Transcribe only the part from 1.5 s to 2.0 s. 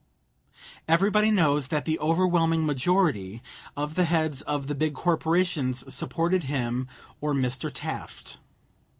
that the